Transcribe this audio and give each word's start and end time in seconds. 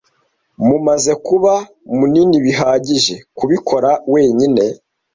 Mumaze 0.67 1.11
kuba 1.27 1.53
munini 1.97 2.35
bihagije 2.45 3.15
kubikora 3.37 3.91
wenyine. 4.13 4.63